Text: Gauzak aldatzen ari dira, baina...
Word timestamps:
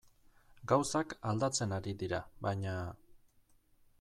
Gauzak 0.71 1.13
aldatzen 1.33 1.77
ari 1.77 1.95
dira, 2.01 2.23
baina... 2.47 2.75